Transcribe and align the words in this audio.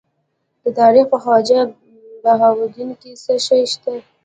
د 0.63 0.65
تخار 0.75 0.95
په 1.11 1.17
خواجه 1.23 1.59
بهاوالدین 2.23 2.89
کې 3.01 3.11
څه 3.23 3.33
شی 3.45 3.63
شته؟ 3.71 3.93